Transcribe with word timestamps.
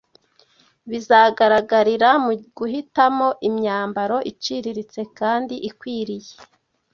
bizagaragarira 0.89 2.09
mu 2.25 2.33
guhitamo 2.57 3.27
imyambaro 3.47 4.17
iciriritse 4.31 5.01
kandi 5.19 5.55
ikwiriye 5.69 6.33